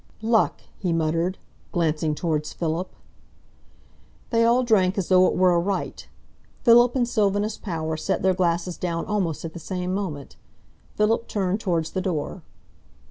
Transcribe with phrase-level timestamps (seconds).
[0.23, 1.37] "Luck!" he muttered,
[1.71, 2.91] glancing towards Philip.
[4.31, 6.07] They all drank as though it were a rite.
[6.63, 10.37] Philip and Sylvanus Power set their glasses down almost at the same moment.
[10.95, 12.41] Philip turned towards the door.